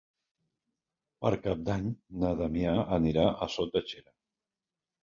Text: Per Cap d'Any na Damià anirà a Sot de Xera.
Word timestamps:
Per 1.25 1.31
Cap 1.43 1.61
d'Any 1.69 1.85
na 2.25 2.35
Damià 2.43 2.75
anirà 2.99 3.31
a 3.33 3.51
Sot 3.59 3.79
de 3.79 3.89
Xera. 3.93 4.15